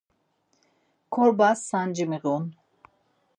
Korbas 1.13 1.59
sanci 1.69 2.05
miğun. 2.11 2.45